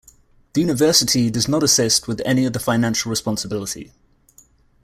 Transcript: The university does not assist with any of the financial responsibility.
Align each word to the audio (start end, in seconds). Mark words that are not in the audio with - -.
The 0.53 0.61
university 0.61 1.29
does 1.29 1.47
not 1.47 1.61
assist 1.61 2.07
with 2.07 2.23
any 2.25 2.45
of 2.47 2.53
the 2.53 2.59
financial 2.59 3.11
responsibility. 3.11 3.91